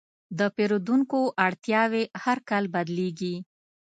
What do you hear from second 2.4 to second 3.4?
کال بدلېږي.